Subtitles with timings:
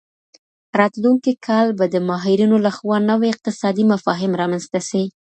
[0.79, 5.03] راتلونکی کال به د ماهرينو لخوا نوي اقتصادي مفاهيم رامنځته سي.